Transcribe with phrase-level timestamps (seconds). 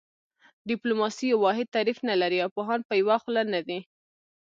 [0.69, 3.79] ډیپلوماسي یو واحد تعریف نه لري او پوهان په یوه خوله نه دي